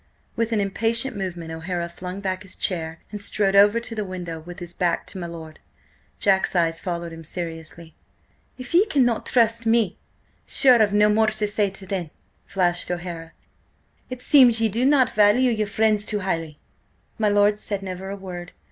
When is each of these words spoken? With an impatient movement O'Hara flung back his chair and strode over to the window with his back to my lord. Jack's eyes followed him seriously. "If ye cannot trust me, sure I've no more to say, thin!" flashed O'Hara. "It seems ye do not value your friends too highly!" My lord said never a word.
With 0.35 0.51
an 0.51 0.59
impatient 0.59 1.15
movement 1.15 1.51
O'Hara 1.51 1.87
flung 1.87 2.21
back 2.21 2.41
his 2.41 2.55
chair 2.55 2.99
and 3.11 3.21
strode 3.21 3.55
over 3.55 3.79
to 3.79 3.93
the 3.93 4.03
window 4.03 4.39
with 4.39 4.57
his 4.57 4.73
back 4.73 5.05
to 5.05 5.19
my 5.19 5.27
lord. 5.27 5.59
Jack's 6.19 6.55
eyes 6.55 6.81
followed 6.81 7.13
him 7.13 7.23
seriously. 7.23 7.93
"If 8.57 8.73
ye 8.73 8.87
cannot 8.87 9.27
trust 9.27 9.67
me, 9.67 9.99
sure 10.47 10.81
I've 10.81 10.91
no 10.91 11.07
more 11.07 11.27
to 11.27 11.45
say, 11.47 11.69
thin!" 11.69 12.09
flashed 12.47 12.89
O'Hara. 12.89 13.33
"It 14.09 14.23
seems 14.23 14.59
ye 14.59 14.69
do 14.69 14.87
not 14.87 15.11
value 15.11 15.51
your 15.51 15.67
friends 15.67 16.03
too 16.07 16.21
highly!" 16.21 16.57
My 17.19 17.29
lord 17.29 17.59
said 17.59 17.83
never 17.83 18.09
a 18.09 18.15
word. 18.17 18.53